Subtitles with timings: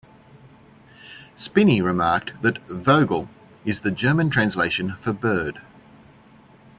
[1.35, 3.29] Spinney remarked that "Vogel"
[3.65, 5.61] is the German translation for "bird".